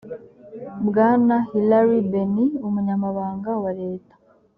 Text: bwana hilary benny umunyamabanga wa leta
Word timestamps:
bwana 0.87 1.35
hilary 1.51 1.99
benny 2.11 2.45
umunyamabanga 2.67 3.51
wa 3.63 3.71
leta 3.81 4.13